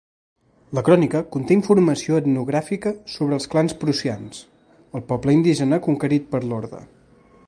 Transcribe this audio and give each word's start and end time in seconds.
La 0.77 0.83
crònica 0.85 1.19
conté 1.35 1.53
informació 1.57 2.17
etnogràfica 2.21 2.93
sobre 3.17 3.37
els 3.41 3.47
clans 3.53 3.77
prussians, 3.83 4.41
el 5.01 5.05
poble 5.13 5.37
indígena 5.41 5.83
conquerit 5.89 6.27
per 6.33 6.43
l'orde. 6.49 6.83